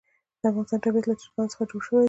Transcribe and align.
د 0.39 0.41
افغانستان 0.49 0.79
طبیعت 0.85 1.05
له 1.07 1.15
چرګانو 1.21 1.51
څخه 1.53 1.63
جوړ 1.69 1.81
شوی 1.85 1.97
دی. 1.99 1.99